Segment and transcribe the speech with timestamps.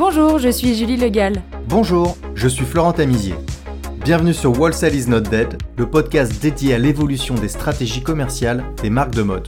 [0.00, 1.42] Bonjour, je suis Julie Legal.
[1.68, 3.34] Bonjour, je suis Florent Tamizier.
[4.02, 8.88] Bienvenue sur Wholesale is not dead, le podcast dédié à l'évolution des stratégies commerciales des
[8.88, 9.46] marques de mode.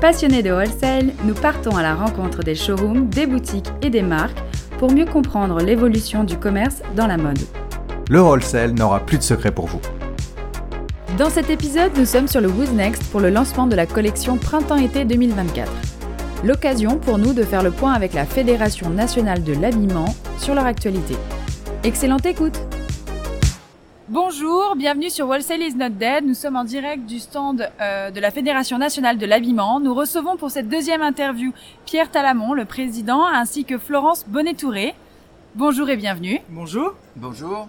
[0.00, 4.42] Passionnés de wholesale, nous partons à la rencontre des showrooms, des boutiques et des marques
[4.78, 7.40] pour mieux comprendre l'évolution du commerce dans la mode.
[8.08, 9.82] Le wholesale n'aura plus de secret pour vous.
[11.18, 14.38] Dans cet épisode, nous sommes sur le Who's Next pour le lancement de la collection
[14.38, 15.70] Printemps-été 2024.
[16.46, 20.64] L'occasion pour nous de faire le point avec la Fédération nationale de l'habillement sur leur
[20.64, 21.16] actualité.
[21.82, 22.56] Excellente écoute
[24.08, 26.24] Bonjour, bienvenue sur Wholesale is not dead.
[26.24, 29.80] Nous sommes en direct du stand euh, de la Fédération nationale de l'habillement.
[29.80, 31.52] Nous recevons pour cette deuxième interview
[31.84, 34.94] Pierre Talamon, le président, ainsi que Florence Bonnet-Touré.
[35.56, 36.40] Bonjour et bienvenue.
[36.50, 36.94] Bonjour.
[37.16, 37.66] Bonjour.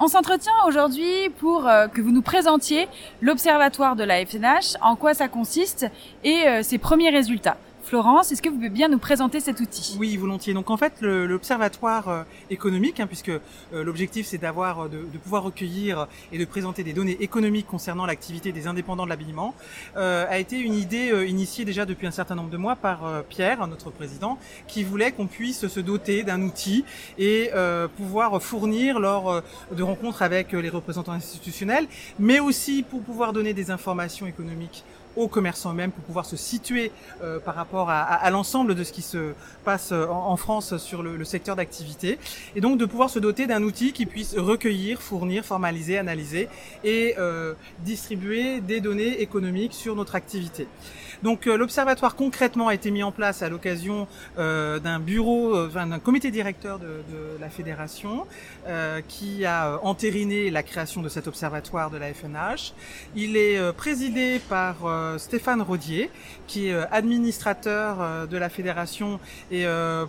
[0.00, 2.88] On s'entretient aujourd'hui pour euh, que vous nous présentiez
[3.22, 5.86] l'observatoire de la FNH, en quoi ça consiste
[6.24, 7.56] et euh, ses premiers résultats.
[7.84, 9.96] Florence, est-ce que vous pouvez bien nous présenter cet outil?
[9.98, 10.54] Oui, volontiers.
[10.54, 13.40] Donc en fait, l'observatoire euh, économique, hein, puisque euh,
[13.72, 18.52] l'objectif c'est d'avoir, euh, de, pouvoir recueillir et de présenter des données économiques concernant l'activité
[18.52, 19.54] des indépendants de l'habillement,
[19.96, 23.90] a été une idée initiée déjà depuis un certain nombre de mois par Pierre, notre
[23.90, 26.84] président, qui voulait qu'on puisse se doter d'un outil
[27.18, 27.50] et
[27.96, 31.86] pouvoir fournir lors de rencontres avec les représentants institutionnels,
[32.18, 34.84] mais aussi pour pouvoir donner des informations économiques
[35.16, 39.02] aux commerçants eux-mêmes pour pouvoir se situer euh, par rapport à, l'ensemble de ce qui
[39.02, 39.32] se
[39.64, 42.18] passe euh, en, France sur le, le secteur d'activité
[42.56, 46.48] et donc de pouvoir se doter d'un outil qui puisse recueillir, fournir, formaliser, analyser
[46.84, 50.66] et euh, distribuer des données économiques sur notre activité.
[51.22, 55.68] Donc euh, l'observatoire concrètement a été mis en place à l'occasion euh, d'un bureau, euh,
[55.68, 58.26] d'un comité directeur de, de la fédération
[59.08, 62.72] qui a entériné la création de cet observatoire de la FNH.
[63.16, 64.76] Il est présidé par
[65.18, 66.10] Stéphane Rodier,
[66.46, 69.18] qui est administrateur de la fédération
[69.50, 69.66] et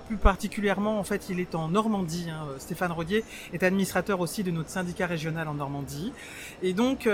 [0.07, 2.27] plus particulièrement en fait il est en Normandie.
[2.29, 2.45] Hein.
[2.59, 6.13] Stéphane Rodier est administrateur aussi de notre syndicat régional en Normandie.
[6.61, 7.09] Et donc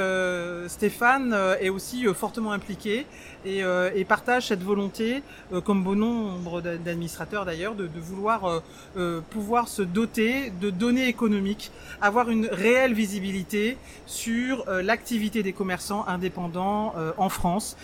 [0.67, 3.05] Stéphane est aussi fortement impliqué
[3.45, 5.23] et euh, et partage cette volonté,
[5.53, 8.61] euh, comme bon nombre d'administrateurs d'ailleurs, de, de, vouloir
[8.97, 16.05] euh, pouvoir se doter de données économiques, avoir une réelle visibilité sur l'activité des commerçants
[16.07, 17.77] indépendants en France,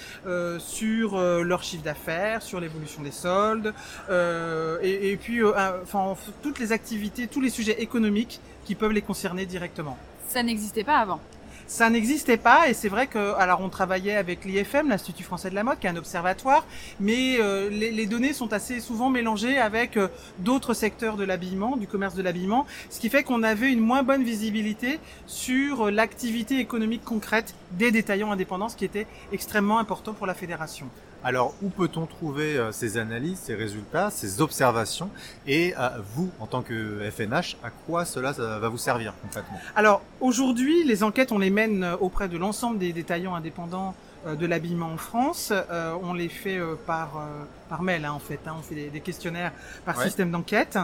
[0.60, 3.74] sur leur chiffre d'affaires, sur l'évolution des soldes,
[4.10, 9.46] et, et, puis enfin toutes les activités, tous les sujets économiques qui peuvent les concerner
[9.46, 9.98] directement.
[10.28, 11.20] Ça n'existait pas avant.
[11.68, 15.56] Ça n'existait pas et c'est vrai que alors on travaillait avec l'IFM, l'Institut français de
[15.56, 16.64] la mode, qui est un observatoire,
[17.00, 20.08] mais euh, les, données sont assez souvent mélangées avec euh,
[20.40, 24.04] d'autres secteurs de l'habillement, du commerce de l'habillement, ce qui fait qu'on avait une moins
[24.04, 30.14] bonne visibilité sur euh, l'activité économique concrète des détaillants indépendants, ce qui était extrêmement important
[30.14, 30.88] pour la fédération.
[31.26, 35.10] Alors, où peut-on trouver euh, ces analyses, ces résultats, ces observations
[35.48, 39.58] Et euh, vous, en tant que FNH, à quoi cela va vous servir concrètement?
[39.76, 43.96] Alors, aujourd'hui, les enquêtes, on les mène euh, auprès de l'ensemble des détaillants indépendants
[44.34, 45.52] de l'habillement en France.
[45.52, 48.40] Euh, on les fait euh, par, euh, par mail, hein, en fait.
[48.48, 49.52] Hein, on fait des, des questionnaires
[49.86, 50.06] par ouais.
[50.06, 50.78] système d'enquête.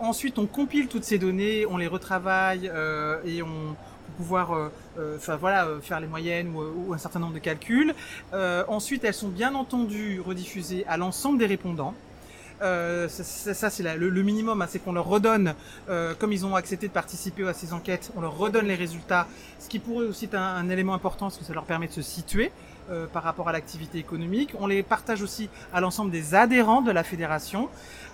[0.00, 2.70] ensuite, on compile toutes ces données, on les retravaille
[3.24, 3.76] et on
[4.16, 4.70] pouvoir
[5.16, 7.94] enfin voilà faire les moyennes ou, ou, un certain nombre de calculs.
[8.68, 11.94] ensuite, elles sont bien entendu rediffusées à l'ensemble des répondants.
[12.62, 15.54] Euh, ça, ça c'est le, le, minimum, hein, c'est qu'on leur redonne,
[15.88, 19.26] euh, comme ils ont accepté de participer à ces enquêtes, on leur redonne les résultats,
[19.58, 21.88] ce qui pour eux aussi est un, un élément important, parce que ça leur permet
[21.88, 22.52] de se situer
[22.90, 24.50] euh, par rapport à l'activité économique.
[24.60, 27.68] On les partage aussi à l'ensemble des adhérents de la fédération,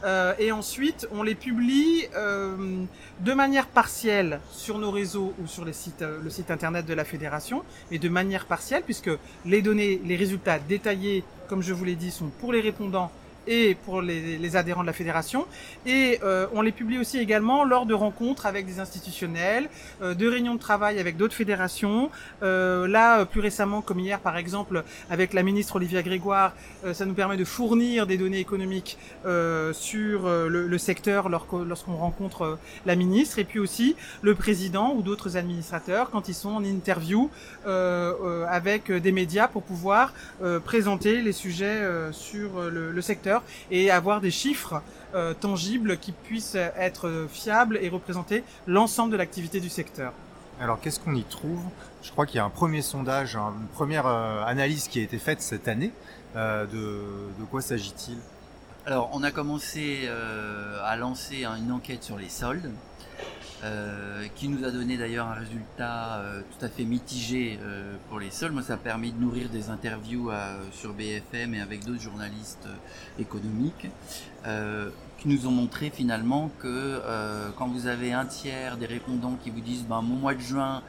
[0.05, 2.85] euh, et ensuite on les publie euh,
[3.21, 7.99] de manière partielle sur nos réseaux ou sur le site internet de la fédération, mais
[7.99, 9.11] de manière partielle, puisque
[9.45, 13.11] les données, les résultats détaillés, comme je vous l'ai dit, sont pour les répondants
[13.47, 15.47] et pour les, les, adhérents de la fédération.
[15.87, 19.69] Et euh, on les publie aussi également lors de rencontres avec des institutionnels,
[20.03, 22.11] euh, de réunions de travail avec d'autres fédérations.
[22.43, 26.55] Euh, là, plus récemment, comme hier par exemple, avec la ministre Olivia Grégoire,
[26.85, 31.29] euh, ça nous permet de fournir des données économiques euh, sur euh, le, le, secteur
[31.29, 33.39] lorsqu'on rencontre la ministre.
[33.39, 37.31] Et puis aussi le président ou d'autres administrateurs quand ils sont en interview
[38.49, 40.13] avec des médias pour pouvoir
[40.65, 41.83] présenter les sujets
[42.13, 43.30] sur le, le secteur
[43.71, 44.83] et avoir des chiffres
[45.15, 50.13] euh, tangibles qui puissent être fiables et représenter l'ensemble de l'activité du secteur.
[50.61, 51.63] Alors qu'est-ce qu'on y trouve?
[52.03, 55.19] Je crois qu'il y a un premier sondage, une première euh, analyse qui a été
[55.19, 55.93] faite cette année.
[56.37, 57.03] Euh, de,
[57.41, 58.19] de quoi s'agit-il?
[58.87, 60.09] Alors, on a commencé
[60.85, 62.71] à lancer une enquête sur les soldes.
[63.63, 68.19] Euh, qui nous a donné d'ailleurs un résultat euh, tout à fait mitigé euh, pour
[68.19, 68.53] les sols.
[68.53, 70.31] Moi, ça a permis de nourrir des interviews
[70.73, 72.69] sur BFM et avec d'autres journalistes
[73.19, 73.89] économiques
[75.19, 77.01] qui nous ont montré finalement que
[77.59, 80.83] quand vous avez un tiers des répondants qui vous disent ben, mon mois de juin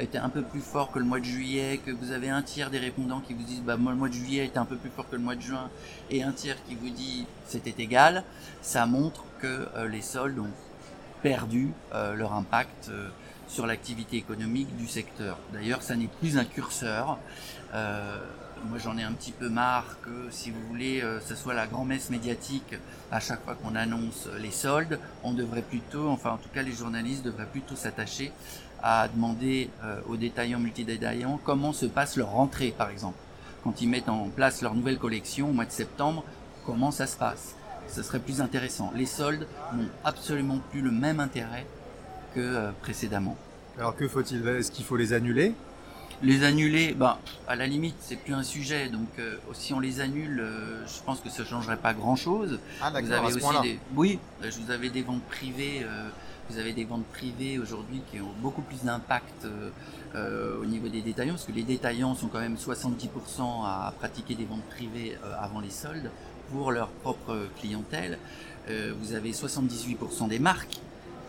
[0.00, 2.70] était un peu plus fort que le mois de juillet, que vous avez un tiers
[2.70, 5.08] des répondants qui vous disent bah, le mois de juillet était un peu plus fort
[5.08, 5.68] que le mois de juin,
[6.10, 8.24] et un tiers qui vous dit c'était égal,
[8.62, 10.50] ça montre que les soldes ont
[11.24, 13.08] perdu euh, leur impact euh,
[13.48, 15.38] sur l'activité économique du secteur.
[15.54, 17.18] D'ailleurs, ça n'est plus un curseur.
[17.72, 18.18] Euh,
[18.68, 22.08] moi, j'en ai un petit peu marre que, si vous voulez, ce soit la grand-messe
[22.08, 22.74] médiatique
[23.10, 24.98] à chaque fois qu'on annonce les soldes.
[25.22, 28.32] On devrait plutôt, enfin, en tout cas, les journalistes devraient plutôt s'attacher
[28.82, 29.68] à demander
[30.08, 33.18] aux détaillants, multidétaillants, comment se passe leur rentrée, par exemple.
[33.62, 36.24] Quand ils mettent en place leur nouvelle collection au mois de septembre,
[36.64, 37.54] comment ça se passe?
[37.88, 38.92] Ce serait plus intéressant.
[38.94, 41.66] Les soldes n'ont absolument plus le même intérêt
[42.34, 43.36] que euh, précédemment.
[43.78, 45.54] Alors que faut-il Est-ce qu'il faut les annuler?
[46.22, 48.88] Les annuler, bah, à la limite, c'est plus un sujet.
[48.88, 52.60] Donc, euh, si on les annule, euh, je pense que ça changerait pas grand-chose.
[52.80, 55.84] Ah, vous avez aussi des, oui, vous avez des ventes privées.
[56.48, 59.46] vous avez des ventes privées aujourd'hui qui ont beaucoup plus d'impact
[60.14, 64.44] au niveau des détaillants, parce que les détaillants sont quand même 70% à pratiquer des
[64.44, 66.10] ventes privées avant les soldes
[66.50, 68.18] pour leur propre clientèle.
[68.70, 70.78] Euh, vous avez 78% des marques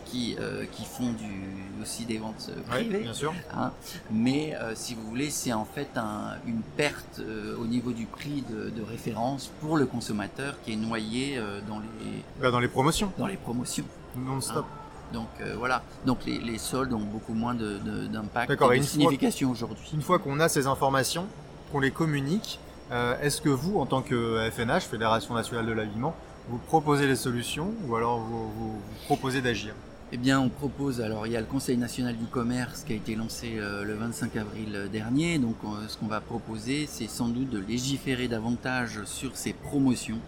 [0.06, 3.00] qui, euh, qui font du, aussi des ventes euh, privées.
[3.00, 3.33] bien sûr.
[3.53, 3.71] Hein.
[4.12, 7.21] Mais si vous voulez, c'est en fait un, une perte
[7.59, 12.23] au niveau du prix de, de, référence pour le consommateur qui est noyé dans les
[12.39, 13.11] bah, dans les promotions.
[13.18, 13.85] Dans les promotions.
[14.15, 14.65] Non-stop.
[14.65, 15.13] Hein.
[15.13, 15.27] Donc
[15.57, 15.83] voilà.
[16.06, 19.89] Donc les, les, soldes ont beaucoup moins d'impact de, et de signification aujourd'hui.
[19.94, 21.27] Une fois qu'on a ces informations,
[21.71, 22.59] qu'on les communique,
[22.91, 26.15] euh, est-ce que vous, en tant que FNH, Fédération nationale de l'habillement,
[26.49, 29.73] vous proposez les solutions ou alors vous, proposez d'agir?
[30.11, 31.01] Eh bien, on propose.
[31.01, 33.95] Alors, il y a le Conseil national du commerce qui a été lancé euh, le
[33.95, 35.39] 25 avril dernier.
[35.39, 35.55] Donc,
[35.87, 40.19] ce qu'on va proposer, c'est sans doute de légiférer davantage sur ces promotions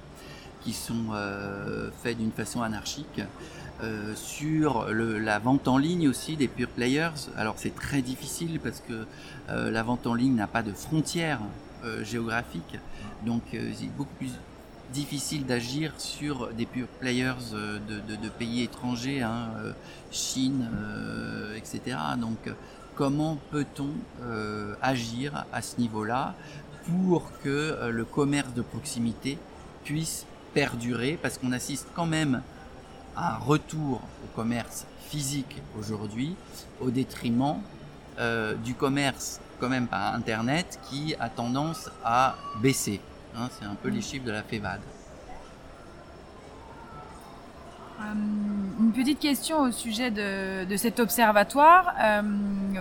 [0.61, 3.21] qui sont euh, faites d'une façon anarchique.
[4.15, 7.29] sur la vente en ligne aussi des pure players.
[7.37, 9.05] Alors c'est très difficile parce que
[9.47, 11.41] la vente en ligne n'a pas de frontières.
[11.87, 12.77] Euh, géographique.
[13.25, 14.31] Donc euh, c'est beaucoup plus
[14.93, 19.49] difficile d'agir sur des pure players euh, de, pays étrangers, hein,
[20.11, 20.69] Chine,
[21.55, 21.97] etc.
[22.19, 22.37] Donc
[22.95, 23.89] comment peut-on
[24.81, 26.33] agir à ce niveau-là
[26.85, 29.37] pour que le commerce de proximité
[29.83, 31.19] puisse perdurer?
[31.21, 32.41] Parce qu'on assiste quand même
[33.15, 36.35] à un retour au commerce physique aujourd'hui
[36.79, 37.57] au détriment
[38.63, 42.99] du commerce quand même par Internet qui a tendance à baisser.
[43.35, 44.81] Hein, c'est un peu les chiffres de la FEVAD.
[47.99, 48.03] Euh,
[48.79, 51.93] une petite question au sujet de, cet observatoire.
[52.01, 52.21] Euh,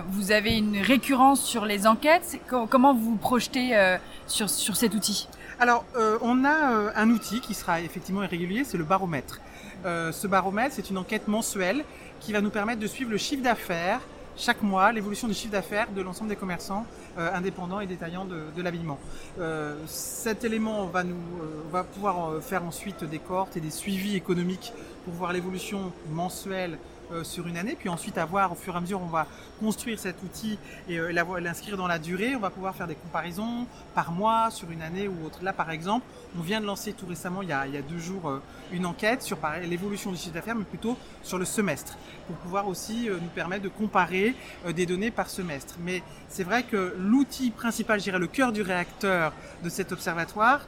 [0.09, 2.39] vous avez une récurrence sur les enquêtes.
[2.47, 3.97] Comment vous vous projetez euh,
[4.27, 5.27] sur, sur cet outil?
[5.59, 5.85] Alors,
[6.21, 9.39] on a un outil qui sera effectivement irrégulier, c'est le baromètre.
[9.83, 11.83] ce baromètre, c'est une enquête mensuelle
[12.19, 14.01] qui va nous permettre de suivre le chiffre d'affaires
[14.37, 16.85] chaque mois l'évolution du chiffre d'affaires de l'ensemble des commerçants
[17.17, 18.99] euh, indépendants et détaillants de, l'habillement.
[19.39, 24.15] Euh, cet élément va nous euh, va pouvoir faire ensuite des cohortes et des suivis
[24.15, 24.73] économiques
[25.05, 26.77] pour voir l'évolution mensuelle
[27.11, 29.27] euh, sur une année, puis ensuite avoir au fur et à mesure on va
[29.61, 30.59] construire cet outil
[30.89, 33.65] et euh, l'inscrire dans la durée, on va pouvoir faire des comparaisons
[33.95, 35.39] par mois, sur une année ou autre.
[35.41, 36.05] Là par exemple,
[36.37, 38.41] on vient de lancer tout récemment, il y a, il y a deux jours, euh,
[38.73, 43.07] une enquête sur l'évolution du chiffre d'affaires, mais plutôt sur le semestre, pour pouvoir aussi
[43.09, 44.35] nous permettre de comparer
[44.67, 45.75] des données par semestre.
[45.79, 49.31] Mais c'est vrai que l'outil principal, je dirais le cœur du réacteur
[49.63, 50.67] de cet observatoire,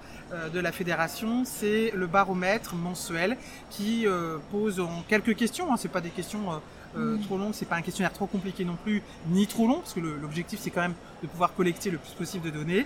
[0.53, 3.35] de la fédération, c'est le baromètre mensuel
[3.69, 4.05] qui
[4.51, 5.73] pose en quelques questions.
[5.73, 6.28] Hein, c'est pas des questions
[6.98, 9.93] euh, trop longues, c'est pas un questionnaire trop compliqué non plus, ni trop long, parce
[9.93, 12.86] que l'objectif c'est quand même de pouvoir collecter le plus possible de données.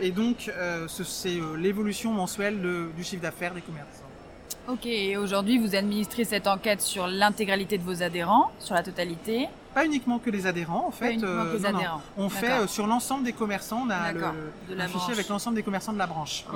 [0.00, 0.50] et donc
[0.88, 2.58] c'est l'évolution mensuelle
[2.96, 4.05] du chiffre d'affaires des commerçants.
[4.68, 9.48] Ok, et aujourd'hui vous administrez cette enquête sur l'intégralité de vos adhérents, sur la totalité
[9.76, 11.22] pas uniquement que les adhérents, en fait.
[11.22, 11.58] Euh,
[12.16, 15.92] On fait euh, sur l'ensemble des commerçants, on a le, fichier avec l'ensemble des commerçants
[15.92, 16.46] de la branche.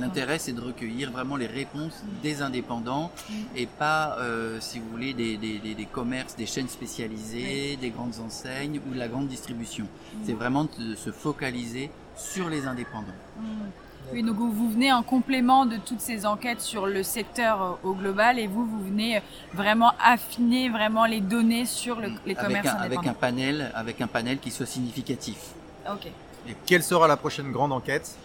[0.00, 3.34] L'intérêt, c'est de recueillir vraiment les réponses des indépendants mm.
[3.54, 8.80] et pas, euh, si vous voulez, des, des, commerces, des chaînes spécialisées, des grandes enseignes
[8.88, 9.86] ou de la grande distribution.
[10.24, 13.12] C'est vraiment de se focaliser sur les indépendants.
[14.12, 17.92] Oui, donc vous venez en complément de toutes ces enquêtes sur le secteur euh, au
[17.92, 19.20] global et vous, vous venez euh,
[19.52, 24.00] vraiment affiner vraiment les données sur le, les commerces avec un, Avec un panel, avec
[24.00, 25.36] un panel qui soit significatif.
[25.92, 26.06] Ok.
[26.48, 28.16] Et quelle sera la prochaine grande enquête?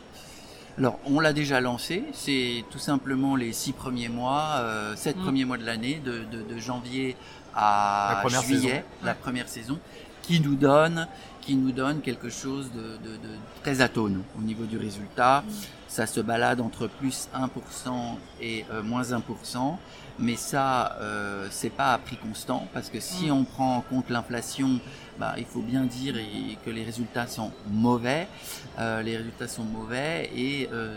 [0.77, 2.03] Alors, on l'a déjà lancé.
[2.13, 5.21] C'est tout simplement les six premiers mois, euh, sept Mm.
[5.23, 7.15] premiers mois de l'année, de, de- de janvier
[7.55, 8.83] à La première juillet, saison.
[9.03, 9.17] la Ouais.
[9.21, 9.77] première saison,
[10.23, 11.07] qui nous donne,
[11.41, 13.29] qui nous donne quelque chose de, de- de
[13.61, 15.43] très atone au niveau du résultat.
[15.87, 19.77] Ça se balade entre plus 1% et euh, moins 1%.
[20.19, 23.31] Mais ça, euh, c'est pas à prix constant parce que si Mm.
[23.33, 24.79] on prend en compte l'inflation,
[25.19, 28.27] bah, il faut bien dire et- que les résultats sont mauvais.
[28.79, 30.95] Euh, les résultats sont mauvais et euh,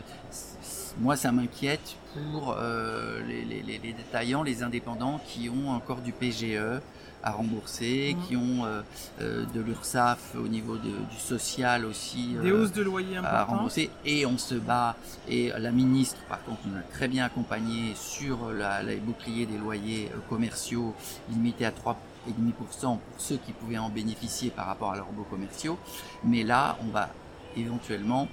[0.98, 6.12] moi, ça m'inquiète pour euh, les- les- les détaillants, les indépendants qui ont encore du
[6.12, 6.80] PGE
[7.26, 8.22] à rembourser, Mhm.
[8.26, 8.82] qui ont euh,
[9.20, 12.36] euh, de l'URSSAF au niveau de- du social aussi.
[12.40, 14.94] Des euh, hausses de loyer à rembourser et on se bat
[15.28, 19.58] et la ministre par contre nous a très bien accompagné sur la, les boucliers des
[19.58, 20.94] loyers commerciaux
[21.28, 25.78] limités à 3,5% pour ceux qui pouvaient en bénéficier par rapport à leurs baux commerciaux
[26.24, 27.08] mais là on va
[27.56, 28.28] éventuellement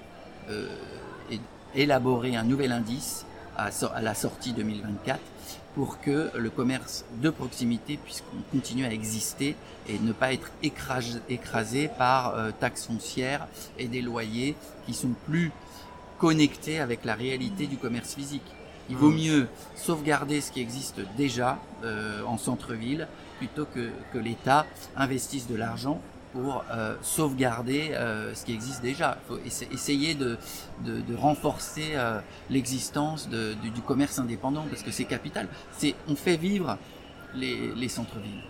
[0.50, 0.68] euh,
[1.76, 3.26] élaborer un nouvel indice
[3.58, 5.20] à, à la sortie 2024
[5.76, 9.56] pour que le commerce de proximité puisse continuer à exister
[9.90, 13.48] et ne pas être écrasé, écrasé par euh, taxes foncières
[13.80, 14.56] et des loyers
[14.86, 15.52] qui sont plus
[16.20, 18.44] connectés avec la réalité du commerce physique.
[18.90, 19.18] Il vaut Mhm.
[19.24, 23.08] mieux sauvegarder ce qui existe déjà euh, en centre-ville
[23.40, 26.02] plutôt que, que l'État investisse de l'argent
[26.34, 29.18] pour euh, sauvegarder euh, ce qui existe déjà.
[29.24, 30.38] Il faut essa- essayer de,
[30.84, 35.48] de, de renforcer euh, l'existence du, commerce indépendant parce que c'est capital.
[36.08, 36.78] On fait vivre
[37.36, 38.44] les, les centres-villes.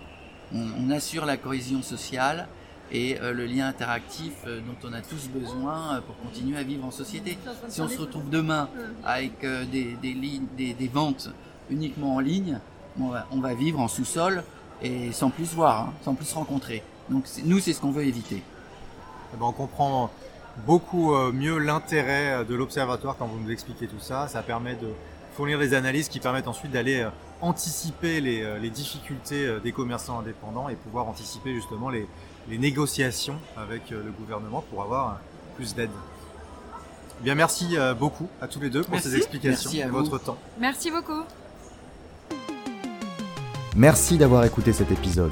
[0.53, 2.47] On, assure la cohésion sociale
[2.91, 6.63] et euh, le lien interactif euh, dont on a tous besoin euh, pour continuer à
[6.63, 7.37] vivre en société.
[7.67, 8.69] Si on se retrouve demain
[9.03, 11.29] avec des, des, lignes, des, des ventes
[11.69, 12.59] uniquement en ligne,
[12.99, 14.43] on va, on va vivre en sous-sol
[14.83, 16.83] et sans plus voir, hein, sans plus rencontrer.
[17.09, 18.41] Donc c'est- nous, c'est ce qu'on veut éviter.
[19.33, 20.09] Eh ben, on comprend
[20.65, 24.27] beaucoup euh, mieux l'intérêt euh, de l'observatoire quand vous nous expliquez tout ça.
[24.27, 24.87] Ça permet de
[25.35, 27.09] fournir des analyses qui permettent ensuite d'aller euh,
[27.41, 32.07] anticiper les, les difficultés des commerçants indépendants et pouvoir anticiper justement les,
[32.47, 35.19] les négociations avec le gouvernement pour avoir
[35.57, 35.89] plus d'aide.
[37.19, 39.09] Eh Bien, merci beaucoup à tous les deux pour Merci.
[39.09, 40.05] ces explications Merci à et vous.
[40.05, 40.37] votre temps.
[40.57, 41.23] Merci beaucoup.
[43.75, 45.31] Merci d'avoir écouté cet épisode.